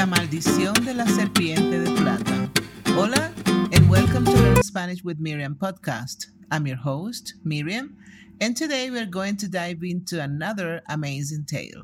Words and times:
La 0.00 0.06
maldición 0.06 0.72
de 0.86 0.94
la 0.94 1.04
serpiente 1.04 1.78
de 1.78 1.90
plata. 2.00 2.50
Hola, 2.96 3.30
and 3.70 3.90
welcome 3.90 4.24
to 4.24 4.30
Learn 4.30 4.62
Spanish 4.62 5.04
with 5.04 5.20
Miriam 5.20 5.54
podcast. 5.54 6.28
I'm 6.50 6.66
your 6.66 6.78
host, 6.78 7.34
Miriam, 7.44 7.98
and 8.40 8.56
today 8.56 8.90
we're 8.90 9.04
going 9.04 9.36
to 9.36 9.46
dive 9.46 9.82
into 9.82 10.18
another 10.22 10.80
amazing 10.88 11.44
tale. 11.44 11.82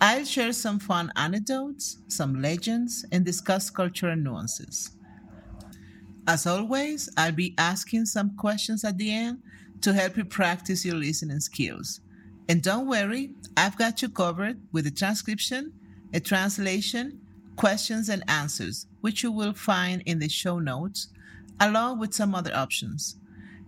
I'll 0.00 0.24
share 0.24 0.52
some 0.52 0.80
fun 0.80 1.12
anecdotes, 1.14 1.98
some 2.08 2.42
legends, 2.42 3.04
and 3.12 3.24
discuss 3.24 3.70
cultural 3.70 4.16
nuances. 4.16 4.90
As 6.26 6.48
always, 6.48 7.08
I'll 7.16 7.30
be 7.30 7.54
asking 7.58 8.06
some 8.06 8.36
questions 8.36 8.82
at 8.82 8.98
the 8.98 9.14
end 9.14 9.38
to 9.82 9.92
help 9.92 10.16
you 10.16 10.24
practice 10.24 10.84
your 10.84 10.96
listening 10.96 11.38
skills. 11.38 12.00
And 12.48 12.60
don't 12.60 12.88
worry, 12.88 13.34
I've 13.56 13.78
got 13.78 14.02
you 14.02 14.08
covered 14.08 14.58
with 14.72 14.88
a 14.88 14.90
transcription, 14.90 15.74
a 16.12 16.20
translation, 16.20 17.20
questions, 17.56 18.08
and 18.08 18.22
answers, 18.28 18.86
which 19.00 19.22
you 19.22 19.32
will 19.32 19.52
find 19.52 20.02
in 20.06 20.18
the 20.18 20.28
show 20.28 20.58
notes, 20.58 21.08
along 21.60 21.98
with 21.98 22.14
some 22.14 22.34
other 22.34 22.54
options. 22.54 23.16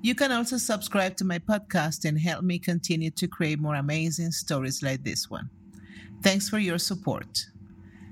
You 0.00 0.14
can 0.14 0.32
also 0.32 0.56
subscribe 0.56 1.16
to 1.18 1.24
my 1.24 1.38
podcast 1.38 2.04
and 2.04 2.18
help 2.18 2.42
me 2.42 2.58
continue 2.58 3.10
to 3.12 3.28
create 3.28 3.60
more 3.60 3.76
amazing 3.76 4.32
stories 4.32 4.82
like 4.82 5.04
this 5.04 5.30
one. 5.30 5.48
Thanks 6.22 6.48
for 6.48 6.58
your 6.58 6.78
support. 6.78 7.46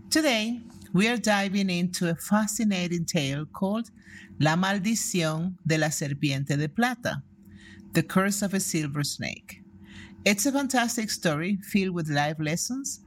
Today, 0.08 0.60
we 0.92 1.08
are 1.08 1.16
diving 1.16 1.70
into 1.70 2.10
a 2.10 2.14
fascinating 2.14 3.04
tale 3.04 3.44
called 3.46 3.90
La 4.38 4.56
Maldición 4.56 5.54
de 5.66 5.78
la 5.78 5.88
Serpiente 5.88 6.56
de 6.56 6.68
Plata, 6.68 7.22
The 7.92 8.02
Curse 8.02 8.42
of 8.42 8.54
a 8.54 8.60
Silver 8.60 9.04
Snake. 9.04 9.62
It's 10.24 10.46
a 10.46 10.52
fantastic 10.52 11.10
story 11.10 11.58
filled 11.62 11.94
with 11.94 12.08
life 12.08 12.36
lessons. 12.38 13.00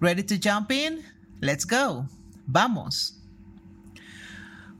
Ready 0.00 0.22
to 0.22 0.38
jump 0.38 0.72
in? 0.72 1.02
Let's 1.42 1.66
go. 1.66 2.06
Vamos. 2.46 3.18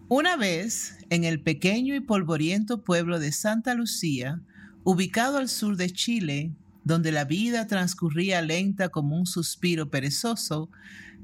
Una 0.09 0.39
vez, 0.39 0.97
en 1.11 1.25
el 1.25 1.43
pequeño 1.43 1.95
y 1.95 2.01
polvoriento 2.01 2.85
pueblo 2.85 3.19
de 3.19 3.31
Santa 3.31 3.75
Lucía, 3.75 4.41
ubicado 4.83 5.37
al 5.37 5.51
sur 5.51 5.77
de 5.77 5.91
Chile, 5.91 6.55
donde 6.85 7.13
la 7.13 7.25
vida 7.25 7.67
transcurría 7.67 8.41
lenta 8.41 8.89
como 8.89 9.15
un 9.15 9.27
suspiro 9.27 9.91
perezoso, 9.91 10.71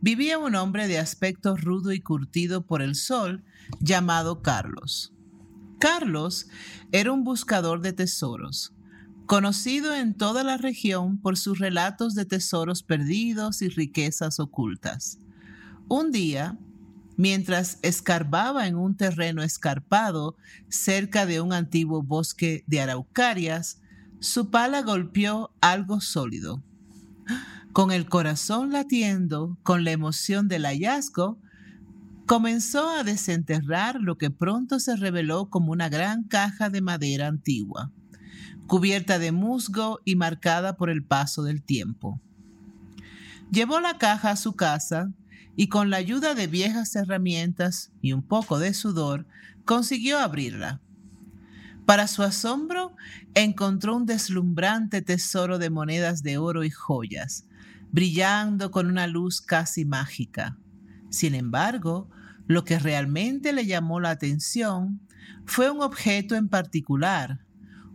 vivía 0.03 0.36
un 0.36 0.56
hombre 0.56 0.88
de 0.88 0.98
aspecto 0.98 1.56
rudo 1.56 1.91
y 1.91 2.00
curtido 2.00 2.66
por 2.66 2.83
el 2.83 2.97
sol 2.97 3.44
llamado 3.81 4.42
Carlos. 4.42 5.14
Carlos 5.78 6.48
era 6.92 7.12
un 7.12 7.25
buscador 7.25 7.81
de 7.81 7.94
tesoros, 7.94 8.75
conocido 9.27 9.94
en 9.94 10.14
toda 10.14 10.44
la 10.44 10.56
región 10.56 11.19
por 11.19 11.36
sus 11.36 11.58
relatos 11.58 12.14
de 12.14 12.24
tesoros 12.24 12.82
perdidos 12.82 13.60
y 13.60 13.69
riquezas 13.69 14.38
ocultas. 14.41 15.19
Un 15.88 16.12
día, 16.12 16.58
mientras 17.16 17.78
escarbaba 17.82 18.69
en 18.69 18.77
un 18.77 18.97
terreno 18.97 19.42
escarpado 19.42 20.36
cerca 20.69 21.27
de 21.27 21.41
un 21.41 21.52
antiguo 21.52 22.02
bosque 22.02 22.64
de 22.66 22.80
araucarias, 22.80 23.80
su 24.20 24.50
pala 24.50 24.82
golpeó 24.82 25.52
algo 25.60 26.00
sólido. 26.00 26.62
Con 27.72 27.91
el 27.91 28.08
corazón 28.08 28.72
latiendo 28.72 29.58
con 29.62 29.84
la 29.84 29.91
emoción 29.91 30.48
del 30.48 30.64
hallazgo, 30.64 31.38
comenzó 32.27 32.91
a 32.91 33.04
desenterrar 33.04 34.00
lo 34.00 34.19
que 34.19 34.30
pronto 34.30 34.80
se 34.80 34.97
reveló 34.97 35.50
como 35.50 35.72
una 35.72 35.88
gran 35.88 36.24
caja 36.24 36.70
de 36.70 36.80
madera 36.80 37.28
antigua, 37.28 37.92
cubierta 38.66 39.18
de 39.18 39.32
musgo 39.32 40.00
y 40.04 40.16
marcada 40.16 40.76
por 40.76 40.90
el 40.90 41.04
paso 41.04 41.42
del 41.42 41.62
tiempo. 41.62 42.20
Llevó 43.50 43.80
la 43.80 43.98
caja 43.98 44.30
a 44.30 44.36
su 44.36 44.54
casa 44.54 45.12
y 45.56 45.68
con 45.68 45.90
la 45.90 45.96
ayuda 45.96 46.34
de 46.34 46.46
viejas 46.46 46.94
herramientas 46.96 47.92
y 48.02 48.12
un 48.12 48.22
poco 48.22 48.58
de 48.58 48.74
sudor 48.74 49.26
consiguió 49.64 50.18
abrirla. 50.18 50.80
Para 51.86 52.08
su 52.08 52.24
asombro, 52.24 52.96
encontró 53.34 53.96
un 53.96 54.06
deslumbrante 54.06 55.02
tesoro 55.02 55.58
de 55.58 55.70
monedas 55.70 56.25
de 56.25 56.36
oro 56.36 56.64
y 56.64 56.70
joyas, 56.70 57.46
brillando 57.92 58.72
con 58.72 58.88
una 58.88 59.06
luz 59.06 59.41
casi 59.41 59.84
mágica. 59.84 60.58
Sin 61.10 61.34
embargo, 61.34 62.10
lo 62.48 62.64
que 62.64 62.80
realmente 62.80 63.52
le 63.52 63.66
llamó 63.66 64.00
la 64.00 64.10
atención 64.10 65.00
fue 65.44 65.70
un 65.70 65.80
objeto 65.80 66.34
en 66.34 66.48
particular, 66.48 67.45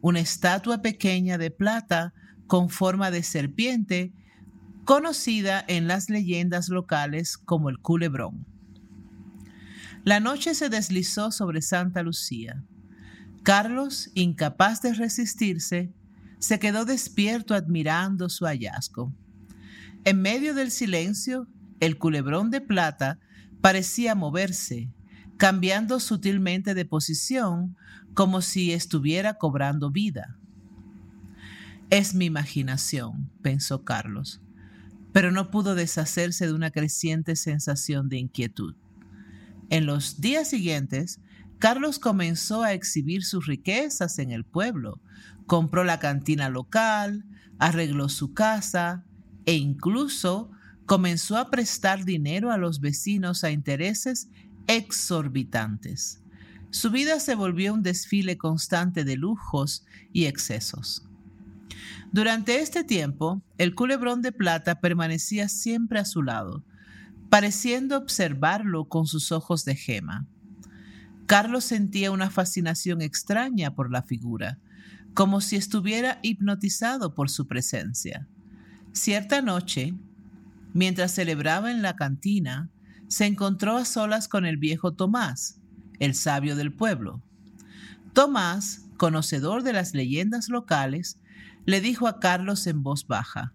una 0.02 0.20
estatua 0.20 0.82
pequeña 0.82 1.38
de 1.38 1.52
plata 1.52 2.14
con 2.48 2.70
forma 2.70 3.12
de 3.12 3.24
serpiente, 3.24 4.14
conocida 4.84 5.64
en 5.68 5.88
las 5.88 6.10
leyendas 6.10 6.70
locales 6.70 7.38
como 7.38 7.70
el 7.70 7.80
culebrón. 7.80 8.46
La 10.04 10.20
noche 10.20 10.56
se 10.56 10.70
deslizó 10.70 11.32
sobre 11.32 11.62
Santa 11.62 12.02
Lucía. 12.02 12.64
Carlos, 13.44 14.10
incapaz 14.16 14.82
de 14.82 14.94
resistirse, 14.94 15.94
se 16.40 16.60
quedó 16.60 16.86
despierto 16.86 17.54
admirando 17.54 18.28
su 18.28 18.46
hallazgo. 18.46 19.14
En 20.04 20.22
medio 20.22 20.56
del 20.56 20.72
silencio, 20.72 21.48
el 21.80 22.00
culebrón 22.00 22.50
de 22.50 22.62
plata 22.62 23.20
parecía 23.62 24.16
moverse, 24.16 24.90
cambiando 25.42 26.00
sutilmente 26.00 26.76
de 26.76 26.86
posición 26.86 27.76
como 28.14 28.44
si 28.44 28.74
estuviera 28.74 29.40
cobrando 29.40 29.90
vida. 29.90 30.38
Es 31.90 32.14
mi 32.14 32.26
imaginación, 32.26 33.32
pensó 33.42 33.84
Carlos, 33.84 34.40
pero 35.12 35.32
no 35.32 35.50
pudo 35.50 35.74
deshacerse 35.74 36.46
de 36.46 36.54
una 36.54 36.70
creciente 36.70 37.36
sensación 37.36 38.08
de 38.08 38.20
inquietud. 38.20 38.76
En 39.72 39.88
los 39.88 40.22
días 40.22 40.48
siguientes, 40.48 41.20
Carlos 41.58 41.98
comenzó 41.98 42.62
a 42.62 42.74
exhibir 42.74 43.24
sus 43.24 43.48
riquezas 43.48 44.20
en 44.20 44.30
el 44.30 44.44
pueblo. 44.44 45.02
Compró 45.48 45.84
la 45.84 45.98
cantina 45.98 46.50
local, 46.50 47.26
arregló 47.58 48.10
su 48.10 48.36
casa, 48.36 49.06
e 49.48 49.56
incluso 49.56 50.52
comenzó 50.86 51.38
a 51.38 51.50
prestar 51.50 52.06
dinero 52.06 52.52
a 52.52 52.58
los 52.58 52.80
vecinos 52.80 53.44
a 53.44 53.50
intereses 53.50 54.30
exorbitantes. 54.68 56.22
Su 56.70 56.90
vida 56.90 57.20
se 57.20 57.36
volvió 57.36 57.74
un 57.74 57.84
desfile 57.84 58.38
constante 58.38 59.04
de 59.04 59.18
lujos 59.18 59.86
y 60.14 60.26
excesos. 60.26 61.06
Durante 62.12 62.60
este 62.60 62.84
tiempo, 62.84 63.42
el 63.58 63.76
culebrón 63.76 64.22
de 64.22 64.32
plata 64.32 64.80
permanecía 64.80 65.50
siempre 65.50 66.00
a 66.00 66.06
su 66.06 66.24
lado, 66.24 66.64
pareciendo 67.30 67.98
observarlo 67.98 68.90
con 68.90 69.08
sus 69.08 69.32
ojos 69.32 69.64
de 69.66 69.76
gema. 69.76 70.28
Carlos 71.26 71.64
sentía 71.64 72.12
una 72.12 72.30
fascinación 72.30 73.02
extraña 73.02 73.74
por 73.74 73.90
la 73.90 74.04
figura, 74.04 74.60
como 75.14 75.40
si 75.40 75.56
estuviera 75.56 76.20
hipnotizado 76.22 77.16
por 77.16 77.30
su 77.30 77.48
presencia. 77.48 78.28
Cierta 78.92 79.42
noche, 79.42 79.94
mientras 80.74 81.14
celebraba 81.14 81.72
en 81.72 81.82
la 81.82 81.96
cantina, 81.96 82.70
se 83.12 83.26
encontró 83.26 83.76
a 83.76 83.84
solas 83.84 84.30
con 84.30 84.46
el 84.46 84.56
viejo 84.56 84.94
Tomás, 84.94 85.60
el 86.00 86.16
sabio 86.16 86.56
del 86.56 86.72
pueblo. 86.72 87.22
Tomás, 88.14 88.86
conocedor 88.96 89.64
de 89.64 89.74
las 89.74 89.94
leyendas 89.94 90.48
locales, 90.48 91.20
le 91.66 91.82
dijo 91.82 92.08
a 92.08 92.22
Carlos 92.22 92.68
en 92.68 92.84
voz 92.84 93.06
baja, 93.08 93.54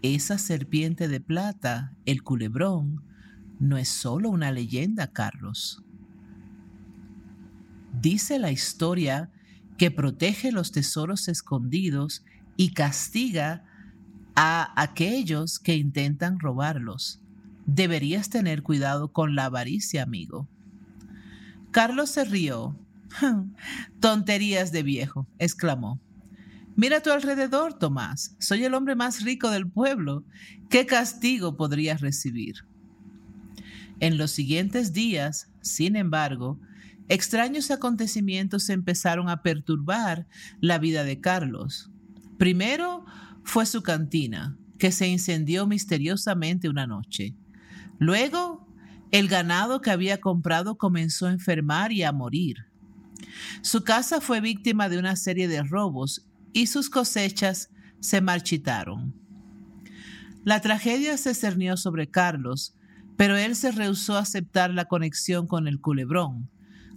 Esa 0.00 0.38
serpiente 0.38 1.08
de 1.08 1.20
plata, 1.20 1.92
el 2.06 2.22
culebrón, 2.22 3.02
no 3.60 3.76
es 3.76 3.90
solo 3.90 4.30
una 4.30 4.50
leyenda, 4.50 5.08
Carlos. 5.08 5.84
Dice 8.00 8.38
la 8.38 8.50
historia 8.50 9.30
que 9.76 9.90
protege 9.90 10.52
los 10.52 10.72
tesoros 10.72 11.28
escondidos 11.28 12.24
y 12.56 12.72
castiga 12.72 13.66
a 14.34 14.72
aquellos 14.80 15.58
que 15.58 15.76
intentan 15.76 16.40
robarlos. 16.40 17.20
Deberías 17.70 18.30
tener 18.30 18.62
cuidado 18.62 19.12
con 19.12 19.34
la 19.34 19.44
avaricia, 19.44 20.02
amigo. 20.02 20.48
Carlos 21.70 22.08
se 22.08 22.24
rió. 22.24 22.80
Tonterías 24.00 24.72
de 24.72 24.82
viejo, 24.82 25.28
exclamó. 25.38 26.00
Mira 26.76 26.96
a 26.96 27.02
tu 27.02 27.10
alrededor, 27.10 27.74
Tomás. 27.74 28.34
Soy 28.38 28.64
el 28.64 28.72
hombre 28.72 28.96
más 28.96 29.22
rico 29.22 29.50
del 29.50 29.68
pueblo. 29.68 30.24
¿Qué 30.70 30.86
castigo 30.86 31.58
podrías 31.58 32.00
recibir? 32.00 32.54
En 34.00 34.16
los 34.16 34.30
siguientes 34.30 34.94
días, 34.94 35.50
sin 35.60 35.94
embargo, 35.94 36.58
extraños 37.10 37.70
acontecimientos 37.70 38.70
empezaron 38.70 39.28
a 39.28 39.42
perturbar 39.42 40.26
la 40.62 40.78
vida 40.78 41.04
de 41.04 41.20
Carlos. 41.20 41.90
Primero, 42.38 43.04
fue 43.44 43.66
su 43.66 43.82
cantina, 43.82 44.56
que 44.78 44.90
se 44.90 45.06
incendió 45.06 45.66
misteriosamente 45.66 46.70
una 46.70 46.86
noche. 46.86 47.36
Luego, 47.98 48.66
el 49.10 49.28
ganado 49.28 49.80
que 49.80 49.90
había 49.90 50.20
comprado 50.20 50.76
comenzó 50.76 51.26
a 51.26 51.32
enfermar 51.32 51.92
y 51.92 52.02
a 52.02 52.12
morir. 52.12 52.66
Su 53.62 53.82
casa 53.82 54.20
fue 54.20 54.40
víctima 54.40 54.88
de 54.88 54.98
una 54.98 55.16
serie 55.16 55.48
de 55.48 55.62
robos 55.62 56.26
y 56.52 56.66
sus 56.66 56.90
cosechas 56.90 57.70
se 58.00 58.20
marchitaron. 58.20 59.14
La 60.44 60.60
tragedia 60.60 61.16
se 61.16 61.34
cernió 61.34 61.76
sobre 61.76 62.10
Carlos 62.10 62.74
Pero 63.16 63.36
él 63.36 63.56
se 63.56 63.72
rehusó 63.72 64.16
a 64.16 64.20
aceptar 64.20 64.70
la 64.70 64.84
conexión 64.84 65.48
con 65.48 65.66
el 65.66 65.80
culebrón, 65.80 66.48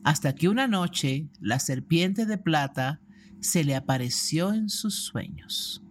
hasta 0.04 0.36
que 0.36 0.50
una 0.50 0.68
noche 0.68 1.27
la 1.39 1.57
serpiente 1.57 2.27
de 2.27 2.38
plata 2.38 3.01
se 3.39 3.63
le 3.63 3.75
apareció 3.75 4.54
en 4.54 4.69
sus 4.69 4.94
sueños. 4.94 5.81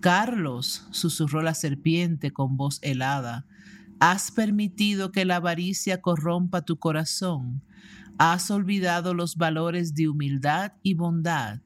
Carlos, 0.00 0.86
susurró 0.90 1.40
la 1.40 1.54
serpiente 1.54 2.30
con 2.30 2.58
voz 2.58 2.78
helada, 2.82 3.46
has 4.00 4.30
permitido 4.30 5.12
que 5.12 5.24
la 5.24 5.36
avaricia 5.36 6.00
corrompa 6.00 6.62
tu 6.62 6.78
corazón, 6.78 7.62
has 8.18 8.50
olvidado 8.50 9.14
los 9.14 9.36
valores 9.36 9.94
de 9.94 10.08
humildad 10.08 10.72
y 10.82 10.94
bondad, 10.94 11.60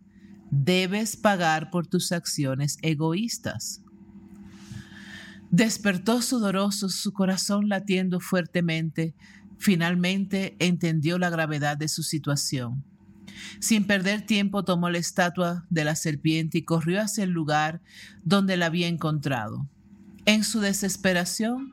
debes 0.51 1.17
pagar 1.17 1.71
por 1.71 1.87
tus 1.87 2.13
acciones 2.13 2.79
egoístas. 2.83 3.83
Despertó 5.51 6.23
sudoroso, 6.23 6.89
su 6.89 7.13
corazón 7.13 7.69
latiendo 7.69 8.21
fuertemente. 8.21 9.15
Finalmente 9.59 10.57
entendió 10.61 11.19
la 11.19 11.29
gravedad 11.29 11.77
de 11.77 11.89
su 11.89 12.05
situación. 12.05 12.85
Sin 13.59 13.87
perder 13.87 14.23
tiempo 14.23 14.65
tomó 14.65 14.91
la 14.91 14.99
estatua 14.99 15.67
de 15.71 15.85
la 15.85 15.97
serpiente 15.97 16.59
y 16.59 16.63
corrió 16.63 17.01
hacia 17.01 17.25
el 17.25 17.31
lugar 17.31 17.81
donde 18.23 18.57
la 18.57 18.67
había 18.67 18.87
encontrado. 18.87 19.69
En 20.25 20.45
su 20.45 20.61
desesperación, 20.61 21.73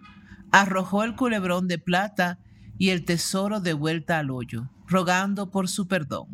arrojó 0.51 1.03
el 1.03 1.15
culebrón 1.15 1.67
de 1.67 1.77
plata 1.77 2.39
y 2.77 2.89
el 2.89 3.05
tesoro 3.05 3.59
de 3.59 3.73
vuelta 3.73 4.19
al 4.19 4.29
hoyo, 4.29 4.69
rogando 4.87 5.51
por 5.51 5.67
su 5.67 5.87
perdón. 5.87 6.27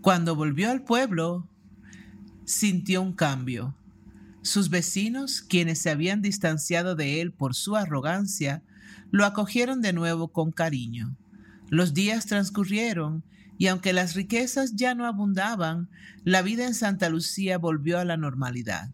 Cuando 0.00 0.34
volvió 0.34 0.70
al 0.70 0.82
pueblo, 0.82 1.48
sintió 2.44 3.02
un 3.02 3.12
cambio. 3.12 3.74
Sus 4.42 4.68
vecinos, 4.68 5.42
quienes 5.42 5.78
se 5.78 5.90
habían 5.90 6.22
distanciado 6.22 6.96
de 6.96 7.20
él 7.20 7.32
por 7.32 7.54
su 7.54 7.76
arrogancia, 7.76 8.62
lo 9.12 9.24
acogieron 9.24 9.80
de 9.80 9.92
nuevo 9.92 10.28
con 10.28 10.50
cariño. 10.50 11.16
Los 11.68 11.94
días 11.94 12.26
transcurrieron 12.26 13.22
y 13.58 13.68
aunque 13.68 13.92
las 13.92 14.14
riquezas 14.14 14.74
ya 14.74 14.94
no 14.94 15.06
abundaban, 15.06 15.88
la 16.24 16.42
vida 16.42 16.66
en 16.66 16.74
Santa 16.74 17.08
Lucía 17.08 17.58
volvió 17.58 18.00
a 18.00 18.04
la 18.04 18.16
normalidad. 18.16 18.90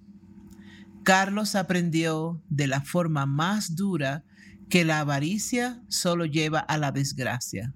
Carlos 1.09 1.55
aprendió 1.55 2.43
de 2.51 2.67
la 2.67 2.83
forma 2.83 3.25
más 3.25 3.77
dura 3.77 4.25
que 4.69 4.85
la 4.85 5.01
avaricia 5.01 5.83
solo 5.89 6.27
lleva 6.27 6.59
a 6.59 6.77
la 6.77 6.93
desgracia. 6.93 7.73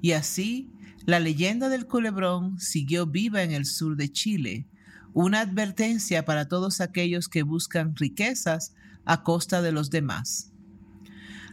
Y 0.00 0.12
así, 0.12 0.70
la 1.04 1.18
leyenda 1.18 1.68
del 1.68 1.88
culebrón 1.88 2.60
siguió 2.60 3.08
viva 3.08 3.42
en 3.42 3.50
el 3.50 3.66
sur 3.66 3.96
de 3.96 4.12
Chile, 4.12 4.68
una 5.14 5.40
advertencia 5.40 6.24
para 6.24 6.46
todos 6.46 6.80
aquellos 6.80 7.28
que 7.28 7.42
buscan 7.42 7.96
riquezas 7.96 8.72
a 9.04 9.24
costa 9.24 9.62
de 9.62 9.72
los 9.72 9.90
demás. 9.90 10.52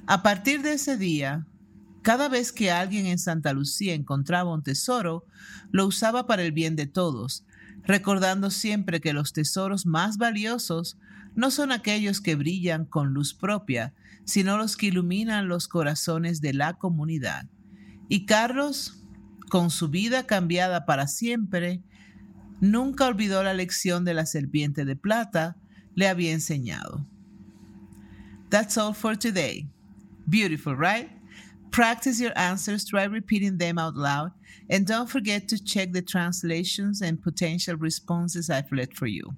A 0.06 0.22
partir 0.22 0.62
de 0.62 0.74
ese 0.74 0.98
día, 0.98 1.48
cada 2.04 2.30
vez 2.30 2.52
que 2.52 2.70
alguien 2.70 3.08
en 3.08 3.18
Santa 3.18 3.54
Lucía 3.54 3.96
encontraba 3.96 4.54
un 4.54 4.62
tesoro, 4.62 5.26
lo 5.72 5.88
usaba 5.88 6.28
para 6.28 6.44
el 6.44 6.52
bien 6.52 6.76
de 6.76 6.86
todos, 6.86 7.44
recordando 7.84 8.50
siempre 8.50 9.00
que 9.02 9.14
los 9.14 9.34
tesoros 9.34 9.86
más 9.86 10.18
valiosos 10.18 10.98
no 11.36 11.52
son 11.52 11.72
aquellos 11.72 12.20
que 12.20 12.36
brillan 12.36 12.86
con 12.86 13.14
luz 13.14 13.34
propia, 13.34 13.94
sino 14.26 14.58
los 14.58 14.76
que 14.76 14.88
iluminan 14.88 15.48
los 15.48 15.68
corazones 15.68 16.42
de 16.42 16.54
la 16.54 16.74
comunidad. 16.74 17.48
Y 18.10 18.26
Carlos, 18.26 19.04
con 19.50 19.70
su 19.70 19.90
vida 19.90 20.26
cambiada 20.26 20.86
para 20.86 21.08
siempre, 21.08 21.82
nunca 22.60 23.06
olvidó 23.06 23.44
la 23.44 23.54
lección 23.54 24.04
de 24.04 24.14
la 24.14 24.26
serpiente 24.26 24.84
de 24.84 24.96
plata 24.96 25.58
le 25.96 26.08
había 26.08 26.32
enseñado. 26.32 27.06
That's 28.50 28.78
all 28.78 28.94
for 28.94 29.18
today. 29.18 29.68
Beautiful, 30.26 30.76
right? 30.76 31.17
Practice 31.78 32.20
your 32.20 32.32
answers, 32.36 32.86
try 32.86 33.04
repeating 33.04 33.60
them 33.60 33.78
out 33.78 33.96
loud, 33.96 34.32
and 34.68 34.88
don't 34.88 35.08
forget 35.08 35.48
to 35.48 35.64
check 35.64 35.92
the 35.92 36.02
translations 36.02 37.04
and 37.04 37.22
potential 37.22 37.76
responses 37.76 38.50
I've 38.50 38.72
left 38.72 38.98
for 38.98 39.06
you. 39.06 39.36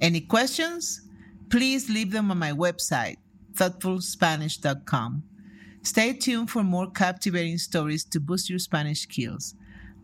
Any 0.00 0.20
questions? 0.20 1.02
Please 1.48 1.88
leave 1.88 2.10
them 2.10 2.28
on 2.32 2.38
my 2.38 2.50
website, 2.50 3.18
thoughtfulspanish.com. 3.54 5.22
Stay 5.82 6.12
tuned 6.12 6.50
for 6.50 6.64
more 6.64 6.90
captivating 6.90 7.58
stories 7.58 8.02
to 8.06 8.18
boost 8.18 8.50
your 8.50 8.58
Spanish 8.58 9.02
skills. 9.02 9.54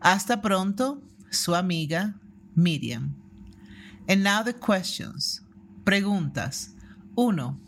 Hasta 0.01 0.37
pronto, 0.37 1.01
su 1.31 1.53
amiga 1.53 2.13
Miriam. 2.55 3.13
And 4.07 4.23
now 4.23 4.41
the 4.41 4.53
questions. 4.53 5.41
Preguntas. 5.83 6.69
1. 7.15 7.59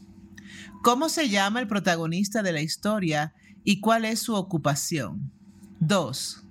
¿Cómo 0.86 1.10
se 1.10 1.28
llama 1.28 1.60
el 1.60 1.68
protagonista 1.68 2.42
de 2.42 2.54
la 2.54 2.62
historia 2.62 3.34
y 3.64 3.80
cuál 3.80 4.06
es 4.06 4.20
su 4.20 4.36
ocupación? 4.36 5.32
2. 5.80 6.44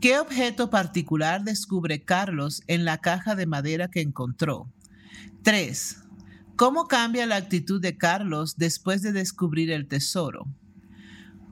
¿Qué 0.00 0.18
objeto 0.18 0.70
particular 0.70 1.42
descubre 1.42 2.02
Carlos 2.04 2.62
en 2.66 2.84
la 2.84 2.98
caja 2.98 3.34
de 3.34 3.46
madera 3.46 3.88
que 3.88 4.00
encontró? 4.00 4.70
3. 5.42 6.04
¿Cómo 6.56 6.86
cambia 6.86 7.26
la 7.26 7.36
actitud 7.36 7.80
de 7.80 7.96
Carlos 7.96 8.56
después 8.56 9.02
de 9.02 9.12
descubrir 9.12 9.70
el 9.70 9.88
tesoro? 9.88 10.46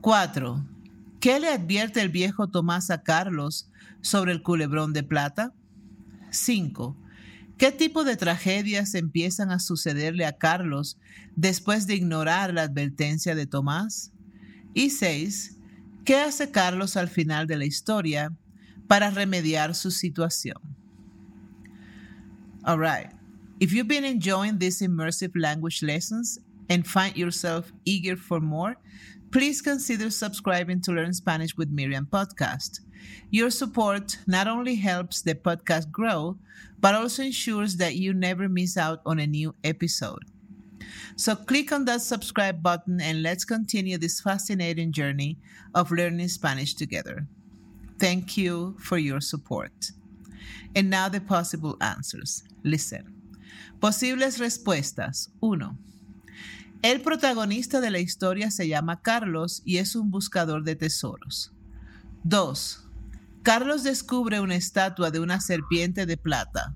4. 0.01 0.65
¿Qué 1.19 1.39
le 1.39 1.49
advierte 1.49 2.01
el 2.01 2.09
viejo 2.09 2.47
Tomás 2.47 2.89
a 2.91 3.03
Carlos 3.03 3.69
sobre 4.01 4.31
el 4.31 4.43
culebrón 4.43 4.93
de 4.93 5.03
plata? 5.03 5.53
5. 6.29 6.95
¿Qué 7.57 7.71
tipo 7.71 8.03
de 8.03 8.17
tragedias 8.17 8.93
empiezan 8.93 9.49
a 9.49 9.59
sucederle 9.59 10.25
a 10.25 10.37
Carlos 10.37 10.97
después 11.35 11.87
de 11.87 11.95
ignorar 11.95 12.53
la 12.53 12.63
advertencia 12.63 13.33
de 13.33 13.47
Tomás? 13.47 14.11
Y 14.77 14.91
6. 14.91 15.55
¿Qué 16.05 16.17
hace 16.17 16.51
Carlos 16.51 16.97
al 16.97 17.07
final 17.07 17.47
de 17.47 17.57
la 17.57 17.65
historia 17.65 18.31
para 18.87 19.09
remediar 19.09 19.73
su 19.73 19.89
situación? 19.89 20.61
All 22.63 22.77
right. 22.77 23.09
If 23.59 23.73
you've 23.73 23.87
been 23.87 24.05
enjoying 24.05 24.59
these 24.59 24.83
immersive 24.83 25.31
language 25.33 25.81
lessons 25.81 26.37
and 26.69 26.85
find 26.85 27.17
yourself 27.17 27.73
eager 27.85 28.15
for 28.15 28.39
more, 28.39 28.77
please 29.31 29.63
consider 29.63 30.11
subscribing 30.11 30.79
to 30.81 30.91
Learn 30.91 31.11
Spanish 31.11 31.57
with 31.57 31.71
Miriam 31.71 32.05
podcast. 32.05 32.81
Your 33.31 33.49
support 33.49 34.19
not 34.27 34.47
only 34.47 34.75
helps 34.75 35.23
the 35.23 35.33
podcast 35.33 35.89
grow, 35.89 36.37
but 36.79 36.93
also 36.93 37.23
ensures 37.23 37.77
that 37.77 37.95
you 37.95 38.13
never 38.13 38.47
miss 38.47 38.77
out 38.77 39.01
on 39.07 39.17
a 39.17 39.25
new 39.25 39.55
episode. 39.63 40.23
So 41.15 41.35
click 41.35 41.71
on 41.71 41.85
that 41.85 42.01
subscribe 42.01 42.61
button 42.61 43.01
and 43.01 43.23
let's 43.23 43.45
continue 43.45 43.97
this 43.97 44.21
fascinating 44.21 44.91
journey 44.91 45.37
of 45.73 45.91
learning 45.91 46.27
Spanish 46.29 46.73
together. 46.73 47.27
Thank 47.99 48.37
you 48.37 48.75
for 48.79 48.97
your 48.97 49.21
support. 49.21 49.91
And 50.75 50.89
now 50.89 51.09
the 51.09 51.21
possible 51.21 51.77
answers. 51.81 52.43
Listen. 52.63 53.13
Posibles 53.79 54.39
respuestas. 54.39 55.29
1. 55.39 55.77
El 56.83 57.01
protagonista 57.01 57.81
de 57.81 57.89
la 57.89 57.99
historia 57.99 58.51
se 58.51 58.67
llama 58.67 59.01
Carlos 59.01 59.61
y 59.65 59.77
es 59.77 59.95
un 59.95 60.11
buscador 60.11 60.63
de 60.63 60.75
tesoros. 60.75 61.51
2. 62.23 62.87
Carlos 63.41 63.83
descubre 63.83 64.41
una 64.41 64.55
estatua 64.55 65.09
de 65.09 65.19
una 65.19 65.39
serpiente 65.39 66.05
de 66.05 66.17
plata, 66.17 66.75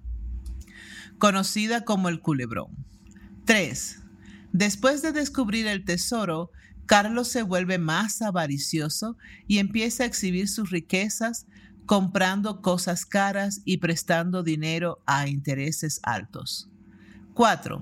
conocida 1.20 1.84
como 1.84 2.10
el 2.10 2.22
culebrón. 2.22 2.72
3. 3.46 4.01
Después 4.54 5.02
de 5.02 5.12
descubrir 5.12 5.68
el 5.68 5.86
tesoro, 5.86 6.52
Carlos 6.86 7.30
se 7.30 7.44
vuelve 7.44 7.78
más 7.78 8.22
avaricioso 8.22 9.18
y 9.48 9.60
empieza 9.60 10.04
a 10.04 10.08
exhibir 10.08 10.50
sus 10.50 10.72
riquezas 10.72 11.46
comprando 11.86 12.62
cosas 12.62 13.06
caras 13.06 13.62
y 13.66 13.78
prestando 13.78 14.44
dinero 14.44 15.02
a 15.06 15.28
intereses 15.28 16.00
altos. 16.04 16.70
4. 17.34 17.82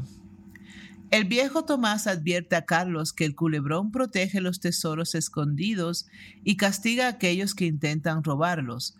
El 1.11 1.25
viejo 1.25 1.65
Tomás 1.65 2.05
advierte 2.05 2.55
a 2.55 2.65
Carlos 2.65 3.13
que 3.13 3.25
el 3.25 3.35
culebrón 3.35 3.91
protege 3.91 4.41
los 4.41 4.59
tesoros 4.59 5.15
escondidos 5.15 6.05
y 6.43 6.55
castiga 6.55 7.07
a 7.07 7.09
aquellos 7.09 7.55
que 7.55 7.65
intentan 7.65 8.23
robarlos, 8.23 8.95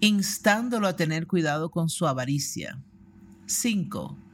instándolo 0.00 0.88
a 0.88 0.96
tener 0.96 1.26
cuidado 1.26 1.70
con 1.70 1.90
su 1.90 2.06
avaricia. 2.06 2.78
5. 3.44 4.25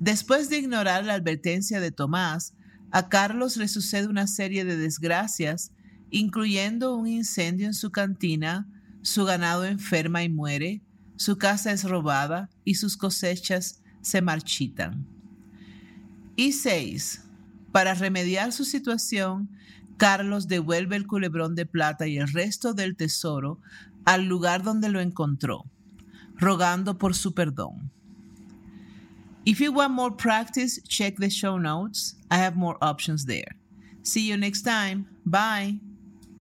Después 0.00 0.48
de 0.48 0.58
ignorar 0.58 1.04
la 1.04 1.14
advertencia 1.14 1.80
de 1.80 1.90
Tomás, 1.90 2.54
a 2.90 3.08
Carlos 3.08 3.56
le 3.56 3.68
sucede 3.68 4.06
una 4.06 4.26
serie 4.26 4.64
de 4.64 4.76
desgracias, 4.76 5.72
incluyendo 6.10 6.94
un 6.94 7.06
incendio 7.06 7.66
en 7.66 7.74
su 7.74 7.90
cantina, 7.90 8.68
su 9.02 9.24
ganado 9.24 9.64
enferma 9.64 10.22
y 10.22 10.28
muere, 10.28 10.82
su 11.16 11.36
casa 11.36 11.72
es 11.72 11.84
robada 11.84 12.48
y 12.64 12.74
sus 12.74 12.96
cosechas 12.96 13.82
se 14.00 14.22
marchitan. 14.22 15.06
Y 16.36 16.52
seis, 16.52 17.24
para 17.72 17.94
remediar 17.94 18.52
su 18.52 18.64
situación, 18.64 19.50
Carlos 19.96 20.46
devuelve 20.46 20.94
el 20.94 21.08
culebrón 21.08 21.56
de 21.56 21.66
plata 21.66 22.06
y 22.06 22.18
el 22.18 22.28
resto 22.28 22.72
del 22.72 22.96
tesoro 22.96 23.60
al 24.04 24.26
lugar 24.26 24.62
donde 24.62 24.88
lo 24.88 25.00
encontró, 25.00 25.64
rogando 26.36 26.98
por 26.98 27.16
su 27.16 27.34
perdón. 27.34 27.90
If 29.46 29.60
you 29.60 29.72
want 29.72 29.92
more 29.92 30.10
practice, 30.10 30.78
check 30.88 31.16
the 31.16 31.30
show 31.30 31.58
notes. 31.58 32.14
I 32.30 32.36
have 32.36 32.56
more 32.56 32.76
options 32.82 33.24
there. 33.24 33.56
See 34.02 34.28
you 34.28 34.36
next 34.36 34.62
time. 34.62 35.08
Bye. 35.24 35.78